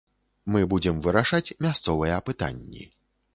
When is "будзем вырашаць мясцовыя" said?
0.71-2.17